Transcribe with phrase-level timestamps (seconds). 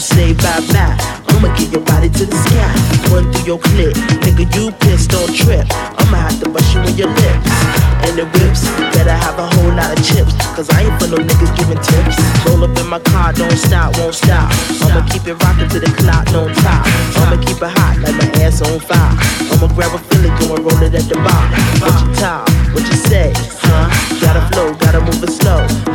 [0.00, 0.96] say bye bye.
[1.28, 2.72] I'ma get your body to the sky.
[3.12, 5.66] Run through your clip, nigga, you pissed, don't trip.
[6.00, 7.52] I'ma have to bust you in your lips.
[8.00, 8.64] And the whips,
[8.96, 10.32] better have a whole lot of chips.
[10.56, 12.16] Cause I ain't for no niggas giving tips.
[12.46, 14.48] Roll up in my car, don't stop, won't stop.
[14.82, 16.84] I'ma keep it rockin' to the clock, no top.
[17.20, 19.14] I'ma keep it hot like my ass on fire.
[19.52, 21.44] I'ma grab a Philly, go and roll it at the bar.
[21.84, 22.48] What you talk?
[22.72, 23.32] What you say?
[23.36, 23.88] Huh?
[24.20, 25.89] Gotta flow, gotta move it slow.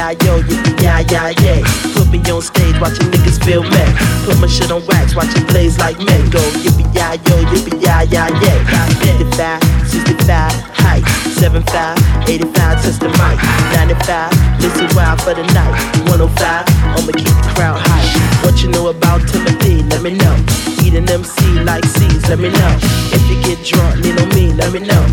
[0.00, 1.62] Yi yo, yippee yi yi yay.
[1.92, 3.84] Put me on stage, watching niggas feel me.
[4.24, 6.40] Put my shit on wax, watch it blaze like mango.
[6.64, 8.58] Yippee yi yo, yippee yi yi yay.
[9.04, 9.60] 55,
[9.92, 11.04] 65, height.
[11.36, 13.36] 75, 85, test the mic.
[13.76, 14.32] 95,
[14.64, 15.76] listen wild for the night.
[16.08, 16.64] 105,
[16.96, 18.08] I'ma keep the crowd high.
[18.42, 19.82] What you know about Timothy?
[19.92, 20.36] Let me know.
[20.82, 22.72] Eating MC like C's, let me know.
[23.12, 25.04] If you get drunk, lean on me, let me know.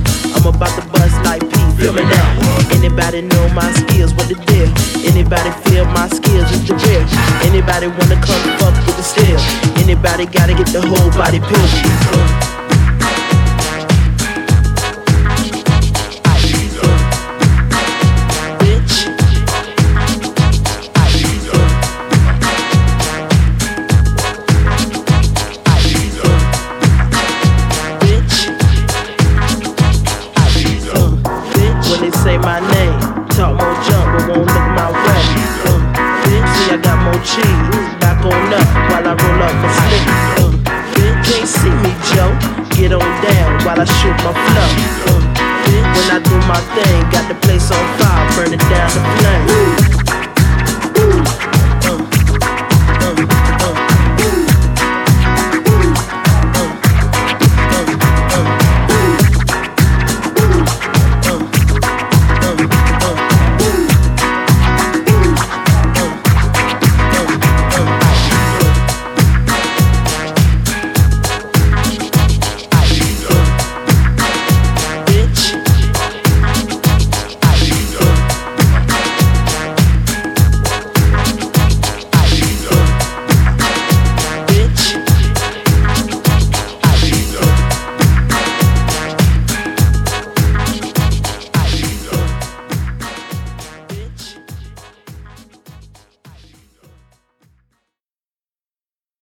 [0.48, 2.70] About to bust like P, feel me now.
[2.72, 4.70] Anybody know my skills, what the deal?
[5.06, 7.04] Anybody feel my skills is the real?
[7.44, 9.40] Anybody wanna come fuck with the steel?
[9.84, 12.57] Anybody gotta get the whole body pill?
[39.48, 40.08] Up my sleeve.
[40.36, 42.34] Uh, bitch, can't see me, Joe.
[42.76, 44.72] Get on down while I shoot my flow.
[45.08, 45.24] Uh,
[45.96, 49.47] when I do my thing, got the place on fire, burning down the flame.